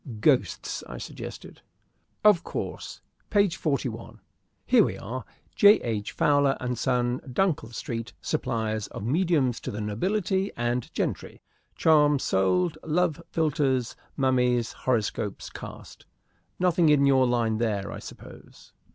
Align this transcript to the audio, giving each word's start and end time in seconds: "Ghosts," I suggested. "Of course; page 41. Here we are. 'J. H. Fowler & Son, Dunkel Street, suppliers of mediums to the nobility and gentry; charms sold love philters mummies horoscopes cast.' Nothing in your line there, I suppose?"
"Ghosts," 0.19 0.83
I 0.89 0.97
suggested. 0.97 1.61
"Of 2.23 2.43
course; 2.43 3.01
page 3.29 3.55
41. 3.55 4.19
Here 4.65 4.83
we 4.83 4.97
are. 4.97 5.25
'J. 5.55 5.79
H. 5.81 6.11
Fowler 6.11 6.57
& 6.69 6.73
Son, 6.75 7.19
Dunkel 7.31 7.69
Street, 7.71 8.11
suppliers 8.19 8.87
of 8.87 9.03
mediums 9.03 9.59
to 9.59 9.69
the 9.69 9.79
nobility 9.79 10.51
and 10.57 10.91
gentry; 10.95 11.39
charms 11.75 12.23
sold 12.23 12.79
love 12.83 13.21
philters 13.31 13.95
mummies 14.17 14.71
horoscopes 14.71 15.51
cast.' 15.51 16.07
Nothing 16.57 16.89
in 16.89 17.05
your 17.05 17.27
line 17.27 17.59
there, 17.59 17.91
I 17.91 17.99
suppose?" 17.99 18.73